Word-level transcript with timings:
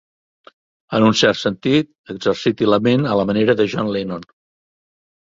En 0.99 1.03
un 1.09 1.17
cert 1.17 1.39
sentit, 1.41 1.89
exerciti 2.13 2.69
la 2.69 2.79
ment 2.87 3.05
a 3.09 3.17
la 3.19 3.25
manera 3.31 3.55
de 3.61 3.67
John 3.75 3.91
Lennon. 3.97 4.25